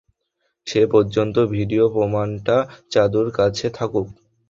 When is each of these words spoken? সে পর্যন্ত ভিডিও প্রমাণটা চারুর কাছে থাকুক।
সে 0.67 0.81
পর্যন্ত 0.93 1.35
ভিডিও 1.51 1.85
প্রমাণটা 1.89 2.57
চারুর 2.91 3.27
কাছে 3.37 3.67
থাকুক। 3.73 4.07